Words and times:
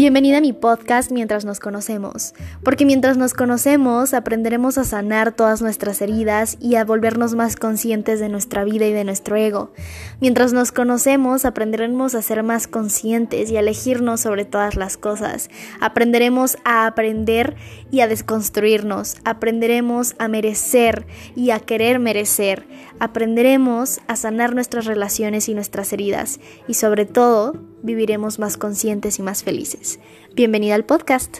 Bienvenida 0.00 0.38
a 0.38 0.40
mi 0.40 0.54
podcast 0.54 1.12
Mientras 1.12 1.44
nos 1.44 1.60
conocemos, 1.60 2.32
porque 2.64 2.86
mientras 2.86 3.18
nos 3.18 3.34
conocemos 3.34 4.14
aprenderemos 4.14 4.78
a 4.78 4.84
sanar 4.84 5.32
todas 5.32 5.60
nuestras 5.60 6.00
heridas 6.00 6.56
y 6.58 6.76
a 6.76 6.86
volvernos 6.86 7.34
más 7.34 7.54
conscientes 7.54 8.18
de 8.18 8.30
nuestra 8.30 8.64
vida 8.64 8.86
y 8.86 8.94
de 8.94 9.04
nuestro 9.04 9.36
ego. 9.36 9.74
Mientras 10.18 10.54
nos 10.54 10.72
conocemos 10.72 11.44
aprenderemos 11.44 12.14
a 12.14 12.22
ser 12.22 12.42
más 12.42 12.66
conscientes 12.66 13.50
y 13.50 13.58
a 13.58 13.60
elegirnos 13.60 14.22
sobre 14.22 14.46
todas 14.46 14.74
las 14.74 14.96
cosas. 14.96 15.50
Aprenderemos 15.82 16.56
a 16.64 16.86
aprender 16.86 17.56
y 17.90 18.00
a 18.00 18.08
desconstruirnos. 18.08 19.16
Aprenderemos 19.26 20.14
a 20.18 20.28
merecer 20.28 21.04
y 21.36 21.50
a 21.50 21.60
querer 21.60 21.98
merecer. 21.98 22.64
Aprenderemos 23.02 24.00
a 24.08 24.16
sanar 24.16 24.54
nuestras 24.54 24.84
relaciones 24.84 25.48
y 25.48 25.54
nuestras 25.54 25.90
heridas 25.94 26.38
y 26.68 26.74
sobre 26.74 27.06
todo 27.06 27.54
viviremos 27.82 28.38
más 28.38 28.58
conscientes 28.58 29.18
y 29.18 29.22
más 29.22 29.42
felices. 29.42 30.00
Bienvenida 30.34 30.74
al 30.74 30.84
podcast. 30.84 31.38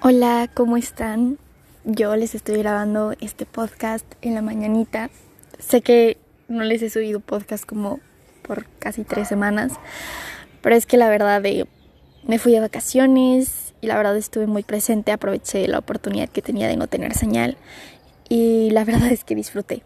Hola, 0.00 0.48
¿cómo 0.54 0.78
están? 0.78 1.36
Yo 1.84 2.16
les 2.16 2.34
estoy 2.34 2.56
grabando 2.56 3.12
este 3.20 3.44
podcast 3.44 4.06
en 4.22 4.34
la 4.34 4.40
mañanita. 4.40 5.10
Sé 5.58 5.82
que 5.82 6.16
no 6.48 6.62
les 6.64 6.80
he 6.80 6.88
subido 6.88 7.20
podcast 7.20 7.66
como 7.66 8.00
por 8.40 8.64
casi 8.78 9.04
tres 9.04 9.28
semanas, 9.28 9.74
pero 10.62 10.76
es 10.76 10.86
que 10.86 10.96
la 10.96 11.10
verdad 11.10 11.42
de, 11.42 11.66
me 12.26 12.38
fui 12.38 12.52
de 12.52 12.60
vacaciones 12.60 13.63
y 13.84 13.86
la 13.86 13.98
verdad 13.98 14.16
estuve 14.16 14.46
muy 14.46 14.62
presente, 14.62 15.12
aproveché 15.12 15.68
la 15.68 15.78
oportunidad 15.78 16.30
que 16.30 16.40
tenía 16.40 16.68
de 16.68 16.76
no 16.78 16.86
tener 16.86 17.14
señal 17.14 17.58
y 18.30 18.70
la 18.70 18.82
verdad 18.86 19.12
es 19.12 19.24
que 19.24 19.34
disfruté. 19.34 19.82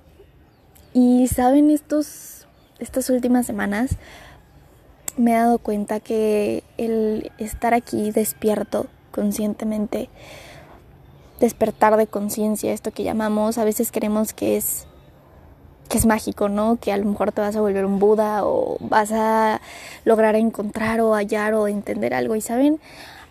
Y 0.95 1.27
saben, 1.27 1.69
estos, 1.71 2.47
estas 2.79 3.11
últimas 3.11 3.45
semanas 3.45 3.97
me 5.17 5.33
he 5.33 5.35
dado 5.35 5.59
cuenta 5.59 5.99
que 5.99 6.63
el 6.77 7.33
estar 7.39 7.75
aquí 7.75 8.13
despierto 8.13 8.87
conscientemente, 9.11 10.09
despertar 11.41 11.97
de 11.97 12.07
conciencia, 12.07 12.73
esto 12.73 12.93
que 12.93 13.03
llamamos, 13.03 13.59
a 13.59 13.65
veces 13.65 13.91
queremos 13.91 14.33
que 14.33 14.57
es 14.57 14.87
que 15.89 15.99
es 15.99 16.07
mágico, 16.07 16.49
¿no? 16.49 16.77
Que 16.77 16.93
a 16.93 16.97
lo 16.99 17.07
mejor 17.07 17.33
te 17.33 17.41
vas 17.41 17.57
a 17.57 17.61
volver 17.61 17.85
un 17.87 17.99
Buda 17.99 18.45
o 18.45 18.77
vas 18.79 19.11
a 19.11 19.61
lograr 20.05 20.37
encontrar 20.37 21.01
o 21.01 21.15
hallar 21.15 21.55
o 21.55 21.67
entender 21.67 22.13
algo. 22.13 22.37
Y 22.37 22.43
saben, 22.43 22.79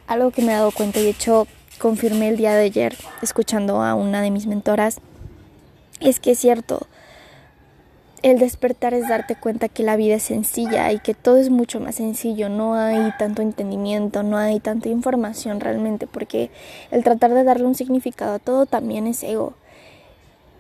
algo 0.07 0.31
que 0.31 0.41
me 0.41 0.53
he 0.53 0.55
dado 0.55 0.71
cuenta 0.71 0.99
y 0.99 1.03
de 1.03 1.09
hecho 1.09 1.47
confirmé 1.79 2.29
el 2.29 2.37
día 2.37 2.55
de 2.55 2.63
ayer 2.63 2.95
escuchando 3.21 3.81
a 3.81 3.93
una 3.93 4.21
de 4.21 4.31
mis 4.31 4.47
mentoras, 4.47 4.99
es 5.99 6.19
que 6.19 6.31
es 6.31 6.39
cierto, 6.39 6.87
el 8.23 8.39
despertar 8.39 8.93
es 8.93 9.07
darte 9.07 9.35
cuenta 9.35 9.69
que 9.69 9.83
la 9.83 9.95
vida 9.95 10.15
es 10.15 10.23
sencilla 10.23 10.91
y 10.91 10.99
que 10.99 11.13
todo 11.13 11.37
es 11.37 11.49
mucho 11.49 11.79
más 11.79 11.95
sencillo, 11.95 12.49
no 12.49 12.73
hay 12.73 13.11
tanto 13.19 13.41
entendimiento, 13.41 14.23
no 14.23 14.37
hay 14.37 14.59
tanta 14.59 14.89
información 14.89 15.59
realmente, 15.59 16.07
porque 16.07 16.49
el 16.91 17.03
tratar 17.03 17.33
de 17.33 17.43
darle 17.43 17.67
un 17.67 17.75
significado 17.75 18.35
a 18.35 18.39
todo 18.39 18.65
también 18.65 19.07
es 19.07 19.23
ego. 19.23 19.53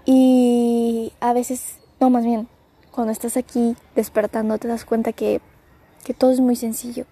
Y 0.05 1.13
a 1.19 1.33
veces, 1.33 1.77
no 1.99 2.09
más 2.09 2.23
bien, 2.23 2.47
cuando 2.91 3.11
estás 3.11 3.37
aquí 3.37 3.75
despertando 3.95 4.57
te 4.57 4.67
das 4.67 4.85
cuenta 4.85 5.11
que, 5.11 5.41
que 6.03 6.13
todo 6.13 6.31
es 6.31 6.39
muy 6.39 6.55
sencillo. 6.55 7.05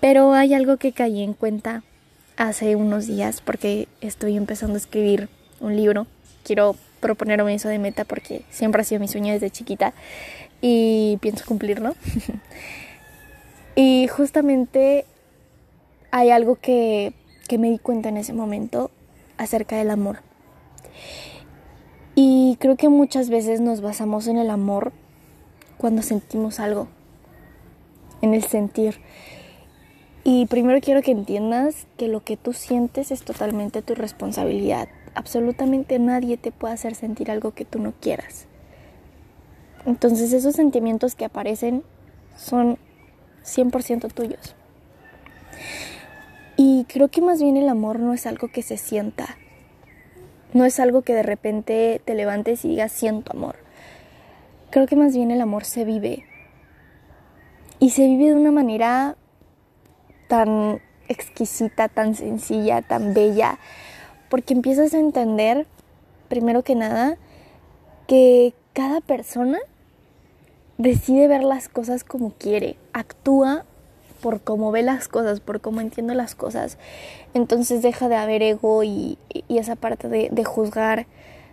Pero 0.00 0.32
hay 0.32 0.54
algo 0.54 0.78
que 0.78 0.92
caí 0.92 1.22
en 1.22 1.34
cuenta 1.34 1.82
hace 2.36 2.74
unos 2.74 3.06
días 3.06 3.42
porque 3.42 3.86
estoy 4.00 4.36
empezando 4.36 4.74
a 4.74 4.78
escribir 4.78 5.28
un 5.60 5.76
libro. 5.76 6.06
Quiero 6.42 6.74
proponerme 7.00 7.54
eso 7.54 7.68
de 7.68 7.78
meta 7.78 8.04
porque 8.04 8.42
siempre 8.50 8.80
ha 8.80 8.84
sido 8.84 9.00
mi 9.00 9.08
sueño 9.08 9.32
desde 9.32 9.50
chiquita 9.50 9.92
y 10.62 11.18
pienso 11.20 11.44
cumplirlo. 11.44 11.94
y 13.76 14.08
justamente 14.08 15.04
hay 16.10 16.30
algo 16.30 16.56
que, 16.56 17.12
que 17.46 17.58
me 17.58 17.70
di 17.70 17.78
cuenta 17.78 18.08
en 18.08 18.16
ese 18.16 18.32
momento 18.32 18.90
acerca 19.36 19.76
del 19.76 19.90
amor. 19.90 20.20
Y 22.14 22.56
creo 22.58 22.76
que 22.76 22.88
muchas 22.88 23.30
veces 23.30 23.60
nos 23.60 23.80
basamos 23.80 24.26
en 24.26 24.38
el 24.38 24.50
amor 24.50 24.92
cuando 25.78 26.02
sentimos 26.02 26.60
algo, 26.60 26.88
en 28.22 28.34
el 28.34 28.44
sentir. 28.44 29.00
Y 30.32 30.46
primero 30.46 30.80
quiero 30.80 31.02
que 31.02 31.10
entiendas 31.10 31.88
que 31.96 32.06
lo 32.06 32.22
que 32.22 32.36
tú 32.36 32.52
sientes 32.52 33.10
es 33.10 33.24
totalmente 33.24 33.82
tu 33.82 33.96
responsabilidad 33.96 34.88
absolutamente 35.16 35.98
nadie 35.98 36.36
te 36.36 36.52
puede 36.52 36.74
hacer 36.74 36.94
sentir 36.94 37.32
algo 37.32 37.50
que 37.52 37.64
tú 37.64 37.80
no 37.80 37.92
quieras. 38.00 38.46
Entonces 39.86 40.32
esos 40.32 40.54
sentimientos 40.54 41.16
que 41.16 41.24
aparecen 41.24 41.82
son 42.36 42.78
100% 43.44 44.12
tuyos. 44.12 44.54
Y 46.56 46.84
creo 46.84 47.08
que 47.08 47.22
más 47.22 47.42
bien 47.42 47.56
el 47.56 47.68
amor 47.68 47.98
no 47.98 48.12
es 48.12 48.24
algo 48.24 48.46
que 48.46 48.62
se 48.62 48.76
sienta. 48.76 49.36
No 50.52 50.64
es 50.64 50.78
algo 50.78 51.02
que 51.02 51.12
de 51.12 51.24
repente 51.24 52.00
te 52.04 52.14
levantes 52.14 52.64
y 52.64 52.68
digas 52.68 52.92
siento 52.92 53.32
amor. 53.32 53.56
Creo 54.70 54.86
que 54.86 54.94
más 54.94 55.12
bien 55.12 55.32
el 55.32 55.40
amor 55.40 55.64
se 55.64 55.84
vive. 55.84 56.24
Y 57.80 57.90
se 57.90 58.06
vive 58.06 58.26
de 58.26 58.34
una 58.34 58.52
manera 58.52 59.16
tan 60.30 60.80
exquisita, 61.08 61.88
tan 61.88 62.14
sencilla, 62.14 62.82
tan 62.82 63.14
bella, 63.14 63.58
porque 64.30 64.54
empiezas 64.54 64.94
a 64.94 65.00
entender, 65.00 65.66
primero 66.28 66.62
que 66.62 66.76
nada, 66.76 67.18
que 68.06 68.54
cada 68.72 69.00
persona 69.00 69.58
decide 70.78 71.26
ver 71.26 71.42
las 71.42 71.68
cosas 71.68 72.04
como 72.04 72.30
quiere, 72.30 72.76
actúa 72.92 73.64
por 74.22 74.40
cómo 74.40 74.70
ve 74.70 74.82
las 74.82 75.08
cosas, 75.08 75.40
por 75.40 75.60
cómo 75.60 75.80
entiende 75.80 76.14
las 76.14 76.36
cosas. 76.36 76.78
Entonces 77.34 77.82
deja 77.82 78.08
de 78.08 78.14
haber 78.14 78.42
ego 78.42 78.84
y, 78.84 79.18
esa 79.48 79.74
parte 79.74 80.08
de, 80.08 80.28
de, 80.30 80.44
juzgar, 80.44 81.06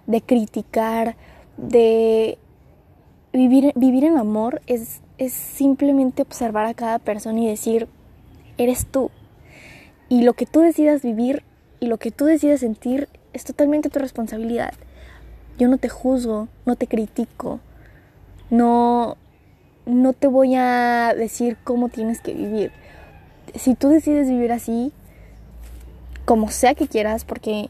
de 0.06 0.22
criticar, 0.22 1.16
de 1.58 2.38
vivir, 3.34 3.72
vivir 3.76 4.04
en 4.04 4.18
amor 4.18 4.62
es, 4.68 5.02
es 5.18 5.34
simplemente 5.34 6.22
observar 6.22 6.68
a 6.68 6.76
cada 6.76 7.00
persona 7.00 7.40
y 7.40 7.48
decir, 7.48 7.88
eres 8.58 8.86
tú. 8.86 9.12
Y 10.10 10.24
lo 10.24 10.34
que 10.34 10.46
tú 10.46 10.62
decidas 10.62 11.02
vivir 11.02 11.44
y 11.80 11.88
lo 11.88 11.98
que 11.98 12.12
tú 12.12 12.26
decides 12.26 12.62
sentir 12.62 13.08
es 13.34 13.44
totalmente 13.44 13.90
tu 13.90 14.00
responsabilidad. 14.00 14.74
Yo 15.58 15.68
no 15.68 15.78
te 15.78 15.90
juzgo, 15.90 16.48
no 16.66 16.76
te 16.76 16.88
critico, 16.88 17.60
no, 18.50 19.18
no 19.86 20.14
te 20.14 20.28
voy 20.28 20.56
a 20.56 21.14
decir 21.16 21.58
cómo 21.64 21.90
tienes 21.90 22.22
que 22.22 22.34
vivir. 22.34 22.72
Si 23.56 23.76
tú 23.76 23.90
decides 23.90 24.30
vivir 24.30 24.52
así, 24.52 24.92
como 26.26 26.50
sea 26.52 26.76
que 26.76 26.88
quieras, 26.88 27.26
porque 27.26 27.70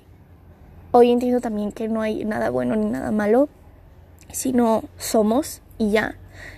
hoy 0.92 1.12
entiendo 1.12 1.42
también 1.42 1.72
que 1.72 1.88
no 1.88 2.02
hay 2.02 2.26
nada 2.26 2.50
bueno 2.50 2.76
ni 2.76 2.90
nada 2.90 3.12
malo, 3.12 3.50
sino 4.32 4.84
somos 4.98 5.62
y 5.78 5.92
ya. 5.92 6.18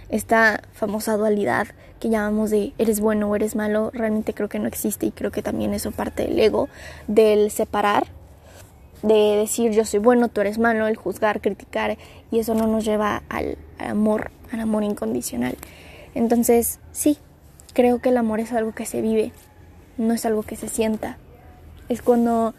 Esta 0.09 0.61
famosa 0.73 1.17
dualidad 1.17 1.67
que 1.99 2.09
llamamos 2.09 2.49
de 2.49 2.73
eres 2.77 2.99
bueno 2.99 3.29
o 3.29 3.35
eres 3.35 3.55
malo, 3.55 3.91
realmente 3.93 4.33
creo 4.33 4.49
que 4.49 4.59
no 4.59 4.67
existe 4.67 5.05
y 5.05 5.11
creo 5.11 5.31
que 5.31 5.41
también 5.41 5.73
eso 5.73 5.91
parte 5.91 6.23
del 6.23 6.39
ego, 6.39 6.69
del 7.07 7.51
separar, 7.51 8.07
de 9.03 9.37
decir 9.37 9.71
yo 9.71 9.85
soy 9.85 9.99
bueno, 9.99 10.29
tú 10.29 10.41
eres 10.41 10.57
malo, 10.57 10.87
el 10.87 10.95
juzgar, 10.95 11.41
criticar 11.41 11.97
y 12.31 12.39
eso 12.39 12.53
no 12.53 12.67
nos 12.67 12.85
lleva 12.85 13.23
al, 13.29 13.57
amor, 13.77 14.31
al 14.51 14.61
amor 14.61 14.83
incondicional. 14.83 15.55
Entonces, 16.15 16.79
sí, 16.91 17.17
creo 17.73 17.99
que 17.99 18.09
el 18.09 18.17
amor 18.17 18.39
es 18.39 18.51
algo 18.53 18.73
que 18.73 18.85
se 18.85 19.01
vive, 19.01 19.31
no 19.97 20.13
es 20.13 20.25
algo 20.25 20.43
que 20.43 20.55
se 20.55 20.69
sienta. 20.69 21.17
Es 21.87 22.01
cuando 22.01 22.53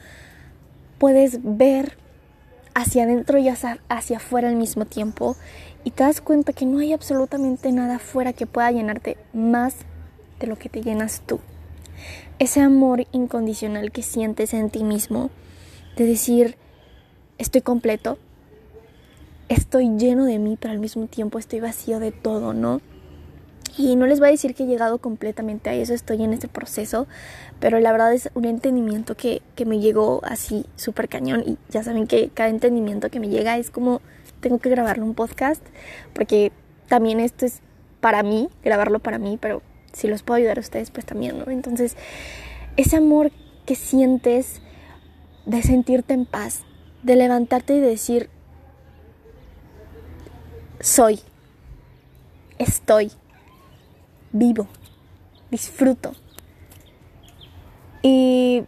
puedes 0.99 1.39
ver 1.43 1.97
hacia 2.75 3.05
adentro 3.05 3.39
y 3.39 3.49
hacia, 3.49 3.79
hacia 3.89 4.19
afuera 4.19 4.49
al 4.49 4.57
mismo 4.57 4.85
tiempo 4.85 5.37
y 5.85 5.91
te 5.91 6.05
das 6.05 6.21
cuenta 6.21 6.53
que 6.53 6.67
no 6.67 6.79
hay 6.79 6.93
absolutamente 6.93 7.73
nada 7.73 7.97
afuera 7.97 8.33
que 8.33 8.47
pueda 8.47 8.71
llenarte 8.71 9.17
más 9.33 9.75
de 10.39 10.47
lo 10.47 10.57
que 10.57 10.69
te 10.69 10.83
llenas 10.83 11.23
tú. 11.27 11.41
Ese 12.39 12.61
amor 12.61 13.07
incondicional 13.13 13.93
que 13.93 14.03
sientes 14.03 14.55
en 14.55 14.71
ti 14.71 14.85
mismo, 14.85 15.31
de 15.97 16.07
decir, 16.07 16.57
estoy 17.39 17.61
completo, 17.61 18.19
estoy 19.49 19.91
lleno 19.99 20.25
de 20.25 20.39
mí, 20.39 20.57
pero 20.59 20.73
al 20.73 20.79
mismo 20.79 21.07
tiempo 21.07 21.39
estoy 21.39 21.61
vacío 21.61 21.99
de 21.99 22.13
todo, 22.13 22.55
¿no? 22.55 22.81
Y 23.77 23.97
no 23.97 24.07
les 24.07 24.19
voy 24.19 24.29
a 24.29 24.33
decir 24.33 24.55
que 24.55 24.65
he 24.65 24.67
llegado 24.67 24.99
completamente 24.99 25.71
a 25.71 25.75
eso, 25.75 25.95
estoy 25.95 26.23
en 26.23 26.33
ese 26.33 26.49
proceso, 26.49 27.07
pero 27.61 27.79
la 27.81 27.93
verdad 27.93 28.13
es 28.13 28.31
un 28.35 28.45
entendimiento 28.45 29.17
que, 29.17 29.43
que 29.55 29.65
me 29.65 29.79
llegó 29.79 30.21
así 30.25 30.67
súper 30.77 31.09
cañón 31.09 31.45
y 31.47 31.59
ya 31.71 31.83
saben 31.83 32.07
que 32.07 32.31
cada 32.31 32.51
entendimiento 32.51 33.11
que 33.11 33.21
me 33.21 33.29
llega 33.29 33.59
es 33.59 33.71
como 33.71 34.01
tengo 34.41 34.59
que 34.59 34.71
grabarlo 34.71 35.05
un 35.05 35.15
podcast 35.15 35.65
porque 36.13 36.53
también 36.89 37.21
esto 37.21 37.47
es 37.47 37.61
para 38.01 38.23
mí, 38.23 38.49
grabarlo 38.65 38.99
para 38.99 39.19
mí, 39.19 39.39
pero 39.41 39.63
si 39.93 40.09
los 40.09 40.23
puedo 40.23 40.39
ayudar 40.39 40.59
a 40.59 40.61
ustedes, 40.61 40.91
pues 40.91 41.07
también, 41.07 41.39
¿no? 41.39 41.51
Entonces, 41.51 41.97
ese 42.77 42.97
amor 42.97 43.31
que 43.67 43.75
sientes 43.75 44.63
de 45.47 45.63
sentirte 45.63 46.15
en 46.15 46.27
paz, 46.27 46.63
de 47.03 47.17
levantarte 47.17 47.75
y 47.75 47.81
decir, 47.81 48.31
soy. 50.81 51.21
estoy, 52.59 53.13
vivo, 54.33 54.67
disfruto. 55.51 56.13
Y 58.03 58.65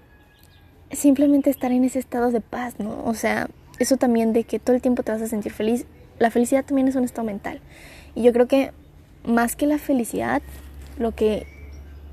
simplemente 0.91 1.51
estar 1.51 1.73
en 1.73 1.85
ese 1.85 1.99
estado 1.99 2.31
de 2.31 2.41
paz, 2.41 2.79
¿no? 2.79 3.05
O 3.05 3.15
sea, 3.15 3.49
eso 3.83 3.97
también 3.97 4.33
de 4.33 4.45
que 4.45 4.59
todo 4.59 4.75
el 4.75 4.83
tiempo 4.83 5.03
te 5.03 5.13
vas 5.13 5.23
a 5.23 5.27
sentir 5.27 5.53
feliz. 5.53 5.87
La 6.19 6.31
felicidad 6.31 6.65
también 6.65 6.89
es 6.89 6.97
un 6.97 7.05
estado 7.05 7.25
mental. 7.27 7.61
Y 8.15 8.23
yo 8.23 8.33
creo 8.33 8.47
que 8.47 8.73
más 9.25 9.57
que 9.57 9.67
la 9.67 9.79
felicidad, 9.79 10.43
lo 10.99 11.13
que 11.13 11.47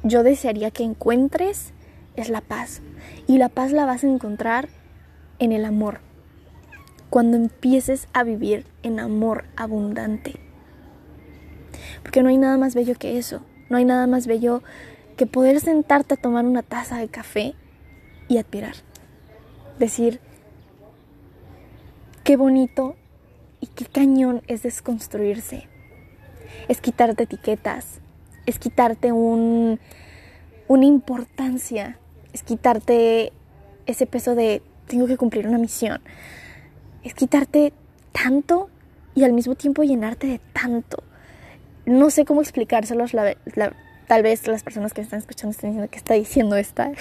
yo 0.04 0.24
desearía 0.24 0.72
que 0.72 0.84
encuentres 0.84 1.74
es 2.16 2.30
la 2.30 2.42
paz. 2.42 2.82
Y 3.28 3.38
la 3.38 3.50
paz 3.50 3.72
la 3.72 3.86
vas 3.86 4.04
a 4.04 4.08
encontrar 4.08 4.70
en 5.40 5.52
el 5.52 5.66
amor. 5.66 6.00
Cuando 7.10 7.38
empieces 7.38 8.08
a 8.14 8.24
vivir 8.24 8.66
en 8.84 9.00
amor 9.00 9.46
abundante. 9.56 10.36
Porque 12.04 12.24
no 12.24 12.30
hay 12.30 12.38
nada 12.38 12.58
más 12.58 12.76
bello 12.76 12.96
que 12.96 13.18
eso. 13.18 13.42
No 13.70 13.78
hay 13.78 13.86
nada 13.86 14.08
más 14.08 14.28
bello 14.28 14.64
que 15.18 15.26
poder 15.26 15.60
sentarte 15.60 16.14
a 16.14 16.18
tomar 16.18 16.46
una 16.46 16.64
taza 16.64 16.98
de 16.98 17.10
café 17.10 17.54
y 18.28 18.38
admirar. 18.38 18.76
Decir, 19.78 20.20
qué 22.30 22.38
bonito 22.38 22.96
y 23.60 23.66
qué 23.66 23.86
cañón 23.86 24.44
es 24.46 24.62
desconstruirse. 24.62 25.68
Es 26.68 26.80
quitarte 26.80 27.24
etiquetas, 27.24 28.02
es 28.46 28.60
quitarte 28.60 29.12
un, 29.12 29.80
una 30.68 30.86
importancia, 30.86 31.98
es 32.32 32.44
quitarte 32.44 33.34
ese 33.88 34.06
peso 34.06 34.36
de 34.36 34.62
tengo 34.86 35.08
que 35.08 35.18
cumplir 35.18 35.48
una 35.48 35.58
misión, 35.58 36.02
es 37.04 37.16
quitarte 37.16 37.74
tanto 38.12 38.70
y 39.16 39.24
al 39.24 39.34
mismo 39.34 39.56
tiempo 39.56 39.82
llenarte 39.82 40.28
de 40.28 40.40
tanto. 40.54 41.02
No 41.88 42.12
sé 42.12 42.26
cómo 42.26 42.42
explicárselos, 42.42 43.14
tal 44.08 44.22
vez 44.22 44.48
las 44.48 44.62
personas 44.62 44.94
que 44.94 45.02
me 45.02 45.06
están 45.06 45.18
escuchando 45.18 45.50
están 45.50 45.72
diciendo 45.72 45.90
que 45.90 45.98
está 45.98 46.14
diciendo 46.14 46.58
esta, 46.58 46.92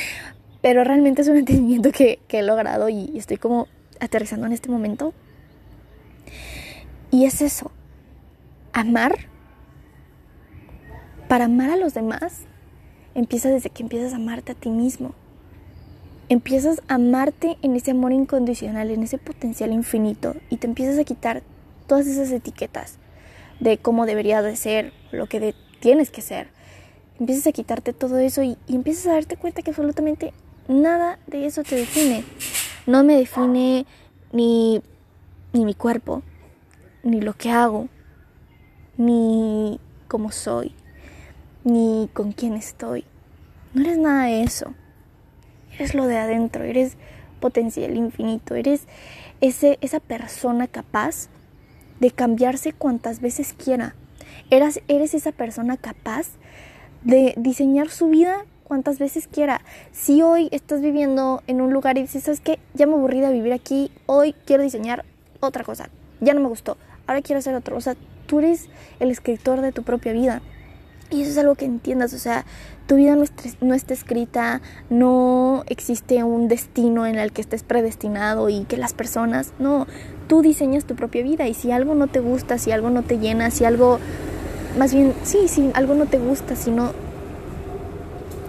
pero 0.60 0.84
realmente 0.84 1.22
es 1.22 1.28
un 1.28 1.38
entendimiento 1.38 1.92
que, 1.92 2.18
he 2.28 2.42
logrado 2.42 2.90
y 2.90 3.16
estoy 3.16 3.38
como 3.38 3.68
aterrizando 4.00 4.46
en 4.46 4.52
este 4.52 4.68
momento. 4.68 5.14
Y 7.10 7.24
es 7.24 7.40
eso, 7.40 7.70
amar, 8.72 9.16
para 11.28 11.46
amar 11.46 11.70
a 11.70 11.76
los 11.76 11.94
demás, 11.94 12.42
empieza 13.14 13.48
desde 13.48 13.70
que 13.70 13.82
empiezas 13.82 14.12
a 14.12 14.16
amarte 14.16 14.52
a 14.52 14.54
ti 14.54 14.68
mismo. 14.68 15.14
Empiezas 16.28 16.82
a 16.88 16.94
amarte 16.94 17.56
en 17.62 17.76
ese 17.76 17.92
amor 17.92 18.12
incondicional, 18.12 18.90
en 18.90 19.02
ese 19.02 19.18
potencial 19.18 19.72
infinito 19.72 20.34
y 20.50 20.56
te 20.56 20.66
empiezas 20.66 20.98
a 20.98 21.04
quitar 21.04 21.42
todas 21.86 22.06
esas 22.06 22.30
etiquetas 22.32 22.98
de 23.60 23.78
cómo 23.78 24.06
debería 24.06 24.42
de 24.42 24.56
ser, 24.56 24.92
lo 25.12 25.26
que 25.26 25.54
tienes 25.80 26.10
que 26.10 26.20
ser. 26.20 26.48
Empiezas 27.18 27.46
a 27.46 27.52
quitarte 27.52 27.92
todo 27.92 28.18
eso 28.18 28.42
y, 28.42 28.58
y 28.66 28.74
empiezas 28.74 29.06
a 29.06 29.12
darte 29.12 29.36
cuenta 29.36 29.62
que 29.62 29.70
absolutamente 29.70 30.32
nada 30.68 31.18
de 31.26 31.46
eso 31.46 31.62
te 31.62 31.76
define. 31.76 32.24
No 32.86 33.02
me 33.02 33.16
define 33.16 33.84
ni, 34.32 34.80
ni 35.52 35.64
mi 35.64 35.74
cuerpo, 35.74 36.22
ni 37.02 37.20
lo 37.20 37.32
que 37.32 37.50
hago, 37.50 37.88
ni 38.96 39.80
cómo 40.06 40.30
soy, 40.30 40.72
ni 41.64 42.08
con 42.12 42.30
quién 42.30 42.54
estoy. 42.54 43.04
No 43.74 43.82
eres 43.82 43.98
nada 43.98 44.26
de 44.26 44.42
eso. 44.42 44.72
Eres 45.74 45.94
lo 45.94 46.06
de 46.06 46.16
adentro, 46.16 46.62
eres 46.62 46.96
potencial 47.40 47.96
infinito, 47.96 48.54
eres 48.54 48.86
ese, 49.40 49.78
esa 49.80 50.00
persona 50.00 50.68
capaz 50.68 51.28
de 52.00 52.10
cambiarse 52.10 52.72
cuantas 52.72 53.20
veces 53.20 53.52
quiera. 53.52 53.94
Eres, 54.50 54.80
eres 54.86 55.12
esa 55.12 55.32
persona 55.32 55.76
capaz 55.76 56.28
de 57.02 57.34
diseñar 57.36 57.88
su 57.90 58.08
vida 58.08 58.44
cuantas 58.66 58.98
veces 58.98 59.28
quiera. 59.28 59.60
Si 59.92 60.22
hoy 60.22 60.48
estás 60.50 60.80
viviendo 60.80 61.42
en 61.46 61.60
un 61.60 61.72
lugar 61.72 61.96
y 61.98 62.02
dices, 62.02 62.24
¿sabes 62.24 62.40
qué? 62.40 62.58
Ya 62.74 62.86
me 62.86 62.94
aburrí 62.94 63.20
de 63.20 63.32
vivir 63.32 63.52
aquí, 63.52 63.92
hoy 64.06 64.34
quiero 64.44 64.62
diseñar 64.62 65.04
otra 65.40 65.62
cosa, 65.62 65.88
ya 66.20 66.34
no 66.34 66.40
me 66.40 66.48
gustó, 66.48 66.76
ahora 67.06 67.22
quiero 67.22 67.38
hacer 67.38 67.54
otro. 67.54 67.76
O 67.76 67.80
sea, 67.80 67.94
tú 68.26 68.40
eres 68.40 68.68
el 68.98 69.10
escritor 69.10 69.60
de 69.60 69.72
tu 69.72 69.82
propia 69.82 70.12
vida. 70.12 70.42
Y 71.08 71.22
eso 71.22 71.30
es 71.30 71.38
algo 71.38 71.54
que 71.54 71.64
entiendas, 71.64 72.12
o 72.14 72.18
sea, 72.18 72.44
tu 72.88 72.96
vida 72.96 73.14
no, 73.14 73.24
no 73.60 73.74
está 73.74 73.94
escrita, 73.94 74.60
no 74.90 75.62
existe 75.68 76.24
un 76.24 76.48
destino 76.48 77.06
en 77.06 77.14
el 77.14 77.30
que 77.30 77.42
estés 77.42 77.62
predestinado 77.62 78.48
y 78.48 78.64
que 78.64 78.76
las 78.76 78.92
personas, 78.92 79.52
no, 79.60 79.86
tú 80.26 80.42
diseñas 80.42 80.84
tu 80.84 80.96
propia 80.96 81.22
vida 81.22 81.46
y 81.46 81.54
si 81.54 81.70
algo 81.70 81.94
no 81.94 82.08
te 82.08 82.18
gusta, 82.18 82.58
si 82.58 82.72
algo 82.72 82.90
no 82.90 83.04
te 83.04 83.18
llena, 83.20 83.52
si 83.52 83.64
algo, 83.64 84.00
más 84.76 84.92
bien, 84.92 85.14
sí, 85.22 85.46
si 85.46 85.70
algo 85.74 85.94
no 85.94 86.06
te 86.06 86.18
gusta, 86.18 86.56
si 86.56 86.72
no, 86.72 86.90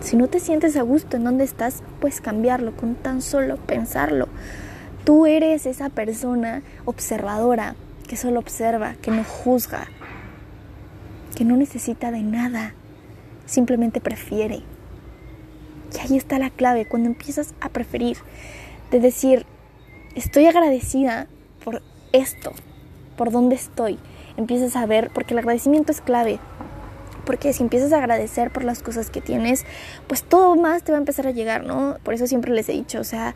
si 0.07 0.15
no 0.15 0.29
te 0.29 0.39
sientes 0.39 0.77
a 0.77 0.83
gusto 0.83 1.17
en 1.17 1.25
donde 1.25 1.43
estás, 1.43 1.83
puedes 1.99 2.21
cambiarlo 2.21 2.73
con 2.77 2.95
tan 2.95 3.21
solo 3.21 3.57
pensarlo. 3.57 4.29
Tú 5.03 5.25
eres 5.25 5.65
esa 5.65 5.89
persona 5.89 6.61
observadora 6.85 7.75
que 8.07 8.15
solo 8.15 8.39
observa, 8.39 8.95
que 9.01 9.11
no 9.11 9.25
juzga, 9.25 9.85
que 11.35 11.43
no 11.43 11.57
necesita 11.57 12.09
de 12.11 12.23
nada, 12.23 12.73
simplemente 13.45 13.99
prefiere. 13.99 14.63
Y 15.93 15.99
ahí 15.99 16.15
está 16.15 16.39
la 16.39 16.51
clave, 16.51 16.87
cuando 16.87 17.09
empiezas 17.09 17.53
a 17.59 17.67
preferir, 17.67 18.15
de 18.91 19.01
decir, 19.01 19.45
estoy 20.15 20.45
agradecida 20.45 21.27
por 21.65 21.81
esto, 22.13 22.53
por 23.17 23.31
dónde 23.31 23.57
estoy. 23.57 23.99
Empiezas 24.37 24.77
a 24.77 24.85
ver, 24.85 25.11
porque 25.13 25.33
el 25.33 25.39
agradecimiento 25.39 25.91
es 25.91 25.99
clave. 25.99 26.39
Porque 27.27 27.51
si 27.51 27.61
empiezas 27.61 27.91
a 27.91 27.97
agradecer 27.97 28.51
por 28.51 28.63
las 28.63 28.81
cosas 28.81 29.11
que 29.11 29.19
tienes, 29.19 29.65
pues 30.07 30.23
todo 30.23 30.55
más 30.55 30.83
te 30.83 30.93
va 30.93 30.97
a 30.97 31.01
empezar 31.01 31.27
a 31.27 31.31
llegar, 31.31 31.65
¿no? 31.65 31.97
Por 32.03 32.13
eso 32.13 32.25
siempre 32.25 32.53
les 32.53 32.69
he 32.69 32.71
dicho, 32.71 33.01
o 33.01 33.03
sea, 33.03 33.35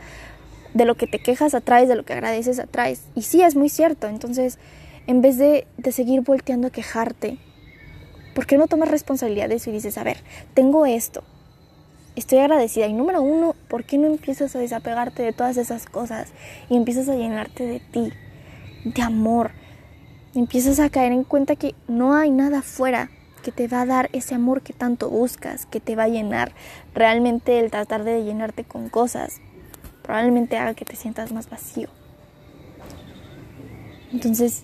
de 0.73 0.85
lo 0.85 0.95
que 0.95 1.07
te 1.07 1.19
quejas 1.19 1.53
atraes, 1.53 1.89
de 1.89 1.95
lo 1.95 2.05
que 2.05 2.13
agradeces 2.13 2.57
atraes. 2.57 3.03
Y 3.15 3.23
sí, 3.23 3.41
es 3.43 3.57
muy 3.57 3.67
cierto. 3.67 4.07
Entonces, 4.07 4.59
en 5.07 5.21
vez 5.21 5.37
de, 5.37 5.67
de 5.77 5.91
seguir 5.91 6.21
volteando 6.21 6.69
a 6.69 6.71
quejarte, 6.71 7.37
¿por 8.33 8.45
qué 8.45 8.57
no 8.57 8.67
tomas 8.67 8.89
responsabilidad 8.89 9.49
de 9.49 9.55
eso 9.55 9.69
y 9.69 9.73
dices, 9.73 9.97
a 9.97 10.05
ver, 10.05 10.23
tengo 10.53 10.85
esto, 10.85 11.23
estoy 12.15 12.39
agradecida. 12.39 12.87
Y 12.87 12.93
número 12.93 13.21
uno, 13.21 13.55
¿por 13.67 13.83
qué 13.83 13.97
no 13.97 14.07
empiezas 14.07 14.55
a 14.55 14.59
desapegarte 14.59 15.21
de 15.21 15.33
todas 15.33 15.57
esas 15.57 15.85
cosas 15.85 16.29
y 16.69 16.77
empiezas 16.77 17.09
a 17.09 17.15
llenarte 17.15 17.65
de 17.65 17.79
ti, 17.79 18.13
de 18.85 19.01
amor? 19.01 19.51
Empiezas 20.33 20.79
a 20.79 20.89
caer 20.89 21.11
en 21.11 21.25
cuenta 21.25 21.57
que 21.57 21.75
no 21.89 22.15
hay 22.15 22.31
nada 22.31 22.59
afuera 22.59 23.09
que 23.41 23.51
te 23.51 23.67
va 23.67 23.81
a 23.81 23.85
dar 23.85 24.09
ese 24.13 24.35
amor 24.35 24.61
que 24.61 24.73
tanto 24.73 25.09
buscas, 25.09 25.65
que 25.65 25.79
te 25.79 25.95
va 25.95 26.03
a 26.03 26.07
llenar. 26.07 26.53
Realmente 26.93 27.59
el 27.59 27.71
tratar 27.71 28.03
de 28.03 28.23
llenarte 28.23 28.63
con 28.63 28.89
cosas 28.89 29.41
probablemente 30.03 30.57
haga 30.57 30.73
que 30.73 30.85
te 30.85 30.95
sientas 30.95 31.31
más 31.31 31.49
vacío. 31.49 31.89
Entonces, 34.11 34.63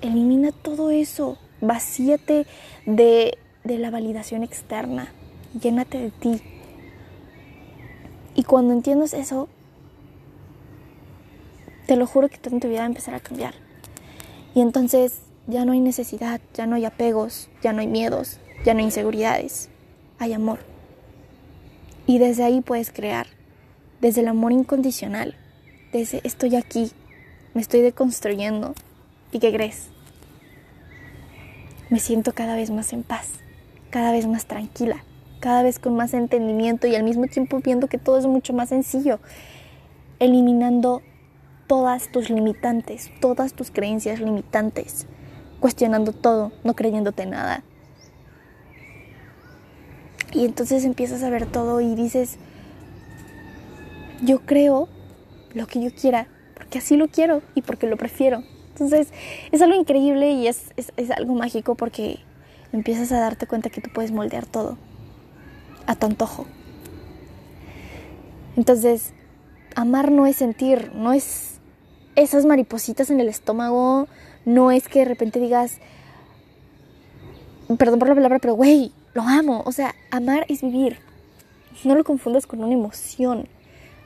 elimina 0.00 0.50
todo 0.50 0.90
eso, 0.90 1.38
vacíate 1.60 2.46
de, 2.84 3.38
de 3.62 3.78
la 3.78 3.90
validación 3.90 4.42
externa, 4.42 5.12
llénate 5.60 5.98
de 5.98 6.10
ti. 6.10 6.42
Y 8.34 8.42
cuando 8.42 8.72
entiendas 8.72 9.14
eso, 9.14 9.48
te 11.86 11.96
lo 11.96 12.06
juro 12.06 12.28
que 12.28 12.38
toda 12.38 12.58
tu 12.58 12.68
vida 12.68 12.78
va 12.78 12.84
a 12.84 12.88
empezar 12.88 13.14
a 13.14 13.20
cambiar. 13.20 13.54
Y 14.54 14.60
entonces 14.60 15.20
ya 15.46 15.64
no 15.64 15.72
hay 15.72 15.80
necesidad, 15.80 16.40
ya 16.54 16.66
no 16.66 16.76
hay 16.76 16.84
apegos, 16.84 17.48
ya 17.62 17.72
no 17.72 17.80
hay 17.80 17.86
miedos, 17.86 18.38
ya 18.64 18.72
no 18.72 18.78
hay 18.78 18.86
inseguridades, 18.86 19.68
hay 20.18 20.32
amor. 20.32 20.60
Y 22.06 22.18
desde 22.18 22.44
ahí 22.44 22.60
puedes 22.60 22.90
crear, 22.90 23.26
desde 24.00 24.22
el 24.22 24.28
amor 24.28 24.52
incondicional, 24.52 25.36
desde 25.92 26.20
estoy 26.24 26.56
aquí, 26.56 26.92
me 27.52 27.60
estoy 27.60 27.80
deconstruyendo. 27.82 28.74
¿Y 29.32 29.38
qué 29.38 29.52
crees? 29.52 29.88
Me 31.90 31.98
siento 31.98 32.32
cada 32.32 32.56
vez 32.56 32.70
más 32.70 32.92
en 32.92 33.02
paz, 33.02 33.28
cada 33.90 34.12
vez 34.12 34.26
más 34.26 34.46
tranquila, 34.46 35.04
cada 35.40 35.62
vez 35.62 35.78
con 35.78 35.94
más 35.94 36.14
entendimiento 36.14 36.86
y 36.86 36.94
al 36.94 37.04
mismo 37.04 37.26
tiempo 37.26 37.60
viendo 37.60 37.88
que 37.88 37.98
todo 37.98 38.18
es 38.18 38.26
mucho 38.26 38.52
más 38.54 38.70
sencillo, 38.70 39.20
eliminando 40.18 41.02
todas 41.66 42.10
tus 42.10 42.30
limitantes, 42.30 43.10
todas 43.20 43.52
tus 43.52 43.70
creencias 43.70 44.20
limitantes 44.20 45.06
cuestionando 45.60 46.12
todo, 46.12 46.52
no 46.64 46.74
creyéndote 46.74 47.26
nada. 47.26 47.62
Y 50.32 50.44
entonces 50.44 50.84
empiezas 50.84 51.22
a 51.22 51.30
ver 51.30 51.46
todo 51.46 51.80
y 51.80 51.94
dices, 51.94 52.38
yo 54.22 54.40
creo 54.40 54.88
lo 55.54 55.66
que 55.66 55.80
yo 55.80 55.90
quiera, 55.94 56.26
porque 56.54 56.78
así 56.78 56.96
lo 56.96 57.08
quiero 57.08 57.42
y 57.54 57.62
porque 57.62 57.86
lo 57.86 57.96
prefiero. 57.96 58.42
Entonces 58.70 59.08
es 59.52 59.62
algo 59.62 59.76
increíble 59.76 60.32
y 60.32 60.48
es, 60.48 60.72
es, 60.76 61.10
algo 61.12 61.34
mágico 61.34 61.76
porque 61.76 62.18
empiezas 62.72 63.12
a 63.12 63.20
darte 63.20 63.46
cuenta 63.46 63.70
que 63.70 63.80
tú 63.80 63.90
puedes 63.94 64.10
moldear 64.10 64.46
todo 64.46 64.76
a 65.86 65.94
tu 65.94 66.06
antojo. 66.06 66.46
Entonces, 68.56 69.12
amar 69.76 70.10
no 70.10 70.26
es 70.26 70.36
sentir, 70.36 70.90
no 70.94 71.12
es 71.12 71.60
esas 72.16 72.46
maripositas 72.46 73.10
en 73.10 73.20
el 73.20 73.28
estómago, 73.28 74.08
no 74.44 74.70
es 74.70 74.88
que 74.88 75.00
de 75.00 75.04
repente 75.06 75.40
digas, 75.40 75.78
perdón 77.78 77.98
por 77.98 78.08
la 78.08 78.14
palabra, 78.14 78.38
pero 78.38 78.54
güey, 78.54 78.92
lo 79.14 79.22
amo. 79.22 79.62
O 79.66 79.72
sea, 79.72 79.94
amar 80.10 80.44
es 80.48 80.62
vivir. 80.62 80.98
No 81.84 81.94
lo 81.94 82.04
confundas 82.04 82.46
con 82.46 82.62
una 82.62 82.72
emoción, 82.72 83.48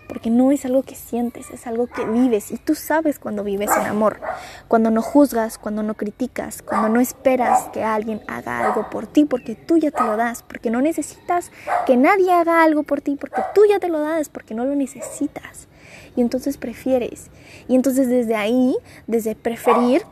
porque 0.08 0.30
no 0.30 0.52
es 0.52 0.64
algo 0.64 0.82
que 0.82 0.94
sientes, 0.94 1.50
es 1.50 1.66
algo 1.66 1.86
que 1.86 2.04
vives. 2.04 2.50
Y 2.50 2.56
tú 2.56 2.74
sabes 2.74 3.18
cuando 3.18 3.44
vives 3.44 3.70
en 3.76 3.86
amor, 3.86 4.20
cuando 4.68 4.90
no 4.90 5.02
juzgas, 5.02 5.58
cuando 5.58 5.82
no 5.82 5.94
criticas, 5.94 6.62
cuando 6.62 6.88
no 6.88 7.00
esperas 7.00 7.68
que 7.72 7.84
alguien 7.84 8.22
haga 8.26 8.66
algo 8.66 8.88
por 8.90 9.06
ti, 9.06 9.26
porque 9.26 9.54
tú 9.54 9.76
ya 9.76 9.90
te 9.90 10.02
lo 10.02 10.16
das, 10.16 10.42
porque 10.42 10.70
no 10.70 10.80
necesitas 10.80 11.52
que 11.86 11.96
nadie 11.96 12.32
haga 12.32 12.62
algo 12.62 12.84
por 12.84 13.00
ti, 13.00 13.16
porque 13.20 13.42
tú 13.54 13.62
ya 13.68 13.78
te 13.78 13.88
lo 13.88 14.00
das, 14.00 14.28
porque 14.28 14.54
no 14.54 14.64
lo 14.64 14.74
necesitas. 14.74 15.68
Y 16.16 16.20
entonces 16.20 16.56
prefieres. 16.56 17.30
Y 17.68 17.74
entonces 17.74 18.08
desde 18.08 18.34
ahí, 18.34 18.76
desde 19.06 19.36
preferir, 19.36 20.02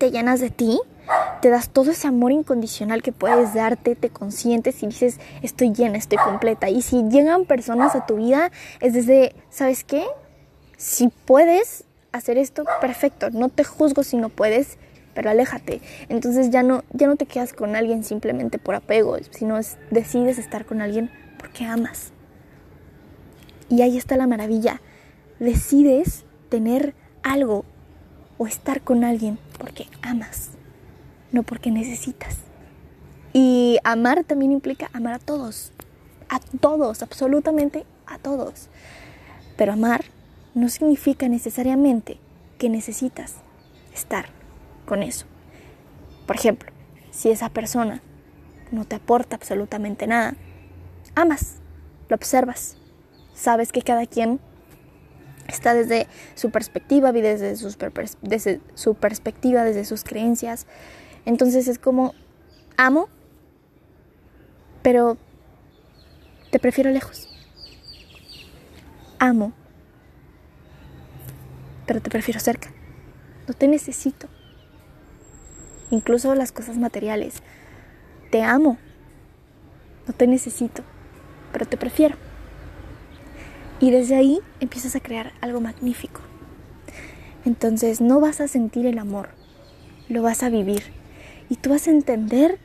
te 0.00 0.10
llenas 0.10 0.40
de 0.40 0.48
ti 0.48 0.80
te 1.40 1.48
das 1.48 1.70
todo 1.70 1.90
ese 1.90 2.06
amor 2.06 2.32
incondicional 2.32 3.02
que 3.02 3.12
puedes 3.12 3.54
darte, 3.54 3.96
te 3.96 4.10
consientes 4.10 4.82
y 4.82 4.86
dices, 4.86 5.18
estoy 5.42 5.72
llena, 5.72 5.98
estoy 5.98 6.18
completa. 6.18 6.68
Y 6.68 6.82
si 6.82 7.02
llegan 7.08 7.46
personas 7.46 7.94
a 7.94 8.06
tu 8.06 8.16
vida, 8.16 8.50
es 8.80 8.92
desde, 8.92 9.34
¿sabes 9.48 9.84
qué? 9.84 10.04
Si 10.76 11.08
puedes 11.08 11.84
hacer 12.12 12.38
esto, 12.38 12.64
perfecto, 12.80 13.30
no 13.30 13.48
te 13.48 13.64
juzgo 13.64 14.02
si 14.02 14.16
no 14.16 14.28
puedes, 14.28 14.76
pero 15.14 15.30
aléjate. 15.30 15.80
Entonces 16.08 16.50
ya 16.50 16.62
no, 16.62 16.84
ya 16.92 17.06
no 17.06 17.16
te 17.16 17.26
quedas 17.26 17.52
con 17.52 17.74
alguien 17.74 18.04
simplemente 18.04 18.58
por 18.58 18.74
apego, 18.74 19.16
sino 19.30 19.58
decides 19.90 20.38
estar 20.38 20.66
con 20.66 20.82
alguien 20.82 21.10
porque 21.38 21.64
amas. 21.64 22.12
Y 23.68 23.82
ahí 23.82 23.96
está 23.96 24.16
la 24.16 24.26
maravilla. 24.26 24.80
Decides 25.38 26.24
tener 26.48 26.94
algo 27.22 27.64
o 28.40 28.46
estar 28.46 28.80
con 28.80 29.04
alguien 29.04 29.38
porque 29.58 29.86
amas 30.00 30.52
no 31.30 31.42
porque 31.42 31.70
necesitas. 31.70 32.38
Y 33.34 33.78
amar 33.84 34.24
también 34.24 34.50
implica 34.50 34.88
amar 34.94 35.12
a 35.12 35.18
todos, 35.18 35.72
a 36.30 36.40
todos, 36.40 37.02
absolutamente 37.02 37.84
a 38.06 38.16
todos. 38.16 38.70
Pero 39.58 39.74
amar 39.74 40.06
no 40.54 40.70
significa 40.70 41.28
necesariamente 41.28 42.16
que 42.56 42.70
necesitas 42.70 43.34
estar 43.94 44.30
con 44.86 45.02
eso. 45.02 45.26
Por 46.26 46.36
ejemplo, 46.36 46.72
si 47.10 47.30
esa 47.30 47.50
persona 47.50 48.00
no 48.72 48.86
te 48.86 48.96
aporta 48.96 49.36
absolutamente 49.36 50.06
nada, 50.06 50.34
amas, 51.14 51.56
lo 52.08 52.16
observas, 52.16 52.78
sabes 53.34 53.70
que 53.70 53.82
cada 53.82 54.06
quien 54.06 54.40
está 55.50 55.74
desde 55.74 56.06
su 56.34 56.50
perspectiva, 56.50 57.12
desde, 57.12 57.54
desde 58.22 58.60
su 58.74 58.94
perspectiva, 58.94 59.64
desde 59.64 59.84
sus 59.84 60.04
creencias, 60.04 60.66
entonces 61.24 61.68
es 61.68 61.78
como, 61.78 62.14
amo, 62.76 63.08
pero 64.82 65.18
te 66.50 66.58
prefiero 66.58 66.90
lejos. 66.90 67.28
Amo, 69.18 69.52
pero 71.86 72.00
te 72.00 72.10
prefiero 72.10 72.40
cerca. 72.40 72.70
No 73.46 73.54
te 73.54 73.68
necesito. 73.68 74.28
Incluso 75.90 76.34
las 76.34 76.52
cosas 76.52 76.78
materiales. 76.78 77.42
Te 78.30 78.42
amo. 78.42 78.78
No 80.06 80.14
te 80.14 80.26
necesito, 80.26 80.82
pero 81.52 81.66
te 81.66 81.76
prefiero. 81.76 82.29
Y 83.80 83.90
desde 83.90 84.14
ahí 84.16 84.40
empiezas 84.60 84.94
a 84.94 85.00
crear 85.00 85.32
algo 85.40 85.60
magnífico. 85.62 86.20
Entonces 87.46 88.02
no 88.02 88.20
vas 88.20 88.42
a 88.42 88.48
sentir 88.48 88.84
el 88.84 88.98
amor, 88.98 89.30
lo 90.10 90.22
vas 90.22 90.42
a 90.42 90.50
vivir. 90.50 90.82
Y 91.48 91.56
tú 91.56 91.70
vas 91.70 91.88
a 91.88 91.90
entender 91.90 92.58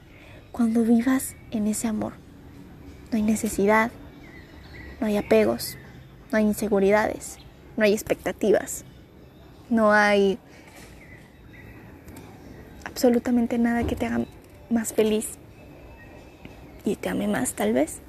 cuando 0.51 0.83
vivas 0.83 1.35
en 1.51 1.67
ese 1.67 1.87
amor. 1.87 2.13
No 3.11 3.17
hay 3.17 3.23
necesidad, 3.23 3.91
no 4.99 5.07
hay 5.07 5.15
apegos, 5.15 5.77
no 6.31 6.37
hay 6.37 6.43
inseguridades, 6.43 7.37
no 7.77 7.85
hay 7.85 7.93
expectativas, 7.93 8.83
no 9.69 9.93
hay 9.93 10.37
absolutamente 12.83 13.57
nada 13.57 13.85
que 13.85 13.95
te 13.95 14.05
haga 14.05 14.25
más 14.69 14.93
feliz 14.93 15.29
y 16.83 16.97
te 16.97 17.07
ame 17.07 17.27
más 17.27 17.53
tal 17.53 17.71
vez 17.71 17.99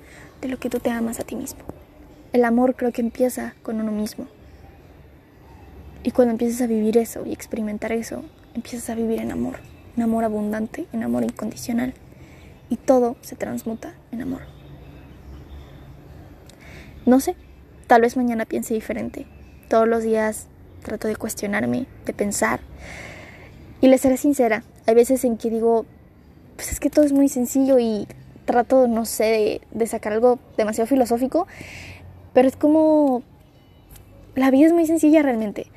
de 0.40 0.48
lo 0.48 0.58
que 0.58 0.70
tú 0.70 0.80
te 0.80 0.90
amas 0.90 1.20
a 1.20 1.25
ti 1.25 1.36
mismo. 1.36 1.75
El 2.37 2.45
amor 2.45 2.76
creo 2.76 2.93
que 2.93 3.00
empieza 3.00 3.55
con 3.62 3.81
uno 3.81 3.93
mismo. 3.93 4.26
Y 6.02 6.11
cuando 6.11 6.33
empiezas 6.33 6.61
a 6.61 6.66
vivir 6.66 6.99
eso 6.99 7.25
y 7.25 7.33
experimentar 7.33 7.93
eso, 7.93 8.25
empiezas 8.55 8.90
a 8.90 8.95
vivir 8.95 9.21
en 9.21 9.33
amor 9.33 9.57
en 9.97 10.02
amor 10.02 10.25
abundante, 10.25 10.87
en 10.93 11.02
amor 11.02 11.25
incondicional. 11.25 11.95
Y 12.69 12.76
todo 12.76 13.16
se 13.23 13.37
transmuta 13.37 13.95
en 14.12 14.23
amor. 14.23 14.43
No 17.07 17.21
sé, 17.21 17.37
tal 17.87 18.02
vez 18.02 18.16
mañana 18.16 18.45
piense 18.45 18.75
diferente. 18.75 19.26
Todos 19.69 19.88
los 19.88 20.02
días 20.02 20.47
trato 20.83 21.09
de 21.09 21.16
cuestionarme, 21.16 21.87
de 22.05 22.12
pensar. 22.12 22.61
Y 23.81 23.88
le 23.88 23.99
seré 23.99 24.16
sincera, 24.16 24.62
hay 24.87 24.95
veces 24.95 25.25
en 25.25 25.37
que 25.37 25.50
digo, 25.50 25.87
pues 26.57 26.73
es 26.73 26.81
que 26.81 26.90
todo 26.90 27.05
es 27.05 27.12
muy 27.12 27.28
sencillo 27.28 27.78
y 27.78 28.07
trato, 28.45 28.87
no 28.87 29.05
sé, 29.05 29.25
de, 29.25 29.61
de 29.71 29.87
sacar 29.87 30.12
algo 30.12 30.38
demasiado 30.57 30.87
filosófico, 30.87 31.47
pero 32.37 32.49
es 32.49 32.57
como, 32.57 33.23
la 34.35 34.50
vida 34.50 34.66
es 34.66 34.75
muy 34.75 34.85
sencilla 34.85 35.23
realmente. 35.23 35.69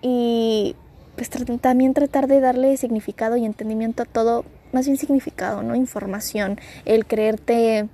Y 0.00 0.74
pues 1.16 1.28
también 1.28 1.92
tratar 1.92 2.28
de 2.28 2.40
darle 2.40 2.78
significado 2.78 3.36
y 3.36 3.44
entendimiento 3.44 4.04
a 4.04 4.06
todo, 4.06 4.46
más 4.72 4.86
bien 4.86 4.96
significado, 4.96 5.62
¿no? 5.62 5.74
Información, 5.74 6.58
el 6.86 7.04
creerte 7.04 7.90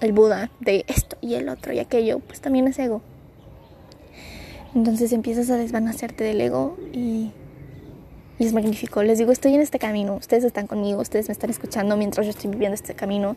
el 0.00 0.12
Buda 0.14 0.50
de 0.60 0.86
esto 0.88 1.18
y 1.20 1.34
el 1.34 1.50
otro 1.50 1.74
y 1.74 1.78
aquello, 1.78 2.20
pues 2.20 2.40
también 2.40 2.68
es 2.68 2.78
ego. 2.78 3.02
Entonces 4.74 5.12
empiezas 5.12 5.50
a 5.50 5.58
desvanecerte 5.58 6.24
del 6.24 6.40
ego 6.40 6.78
y, 6.94 7.32
y, 8.38 8.46
es 8.46 8.54
magnífico. 8.54 9.02
Les 9.02 9.18
digo, 9.18 9.30
estoy 9.30 9.54
en 9.54 9.60
este 9.60 9.78
camino, 9.78 10.14
ustedes 10.14 10.44
están 10.44 10.66
conmigo, 10.66 11.02
ustedes 11.02 11.28
me 11.28 11.32
están 11.32 11.50
escuchando 11.50 11.98
mientras 11.98 12.24
yo 12.24 12.30
estoy 12.30 12.50
viviendo 12.50 12.74
este 12.74 12.94
camino. 12.94 13.36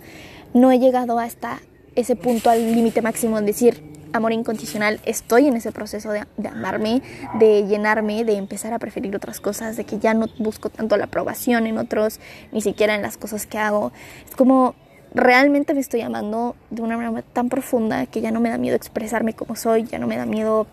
No 0.53 0.71
he 0.71 0.79
llegado 0.79 1.19
hasta 1.19 1.59
ese 1.97 2.15
punto 2.15 2.51
al 2.51 2.75
límite 2.75 3.01
máximo 3.01 3.39
de 3.39 3.47
decir, 3.47 3.81
amor 4.13 4.31
incondicional, 4.31 4.99
estoy 5.03 5.47
en 5.47 5.55
ese 5.55 5.71
proceso 5.71 6.11
de, 6.11 6.23
amarme, 6.47 7.01
de 7.39 7.65
llenarme, 7.65 8.23
de 8.23 8.35
empezar 8.35 8.71
a 8.71 8.79
preferir 8.79 9.15
otras 9.15 9.39
cosas, 9.39 9.75
de 9.77 9.83
que 9.83 9.97
ya 9.97 10.13
no 10.13 10.27
busco 10.37 10.69
tanto 10.69 10.95
la 10.95 11.05
aprobación 11.05 11.65
en 11.65 11.79
otros, 11.79 12.19
ni 12.51 12.61
siquiera 12.61 12.93
en 12.93 13.01
las 13.01 13.17
cosas 13.17 13.47
que 13.47 13.57
hago. 13.57 13.91
Es 14.29 14.35
como 14.35 14.75
realmente 15.13 15.73
me 15.73 15.79
estoy 15.79 16.01
amando 16.01 16.55
de 16.69 16.83
una 16.83 16.97
manera 16.97 17.23
tan 17.33 17.49
profunda 17.49 18.05
que 18.05 18.21
ya 18.21 18.29
no 18.29 18.39
me 18.41 18.49
da 18.49 18.59
miedo 18.59 18.75
expresarme 18.75 19.33
como 19.33 19.55
soy, 19.55 19.83
ya 19.83 19.97
no 19.97 20.05
me 20.05 20.17
da 20.17 20.27
miedo 20.27 20.67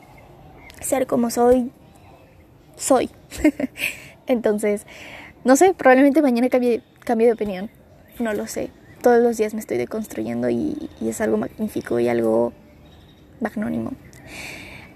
ser 0.82 1.06
como 1.06 1.30
soy, 1.30 1.72
soy. 2.76 3.08
Entonces, 4.26 4.86
no 5.42 5.56
sé, 5.56 5.72
probablemente 5.72 6.20
mañana 6.20 6.50
cambie, 6.50 6.82
cambie 7.00 7.28
de 7.28 7.32
opinión, 7.32 7.70
no 8.18 8.34
lo 8.34 8.46
sé. 8.46 8.70
Todos 9.04 9.22
los 9.22 9.36
días 9.36 9.52
me 9.52 9.60
estoy 9.60 9.76
deconstruyendo 9.76 10.48
y 10.48 10.88
es 11.02 11.20
algo 11.20 11.36
magnífico 11.36 12.00
y 12.00 12.08
algo 12.08 12.54
magnónimo. 13.38 13.92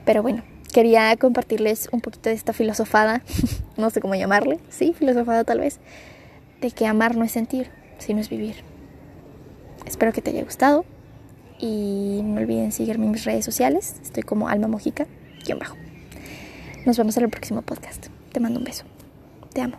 Pero 0.07 0.23
bueno, 0.23 0.43
quería 0.73 1.15
compartirles 1.19 1.91
un 1.93 2.01
poquito 2.01 2.31
de 2.31 2.35
esta 2.35 2.55
filosofada, 2.55 3.21
no 3.77 3.91
sé 3.91 4.01
cómo 4.01 4.15
llamarle, 4.15 4.61
sí, 4.71 4.95
filosofada 4.99 5.45
tal 5.45 5.61
vez, 5.61 5.79
de 6.63 6.71
que 6.71 6.87
amar 6.87 7.17
no 7.17 7.25
es 7.25 7.33
sentir, 7.33 7.69
sino 7.99 8.19
es 8.19 8.31
vivir. 8.31 8.57
Espero 9.85 10.11
que 10.15 10.23
te 10.23 10.31
haya 10.31 10.43
gustado 10.43 10.87
y 11.59 12.23
no 12.25 12.41
olviden 12.41 12.73
seguirme 12.73 13.05
en 13.05 13.11
mis 13.11 13.27
redes 13.27 13.45
sociales, 13.45 13.97
estoy 14.03 14.23
como 14.23 14.49
Alma 14.49 14.69
Mojica, 14.69 15.07
guion 15.45 15.59
bajo. 15.59 15.77
Nos 16.87 16.97
vemos 16.97 17.15
en 17.19 17.25
el 17.25 17.29
próximo 17.29 17.61
podcast. 17.61 18.07
Te 18.33 18.41
mando 18.41 18.59
un 18.59 18.65
beso. 18.65 18.85
Te 19.53 19.61
amo. 19.61 19.77